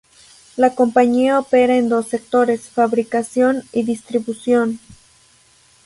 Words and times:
La 0.57 0.73
compañía 0.73 1.37
opera 1.37 1.77
en 1.77 1.87
dos 1.87 2.07
sectores: 2.07 2.69
fabricación 2.69 3.61
y 3.71 3.83
distribución. 3.83 4.79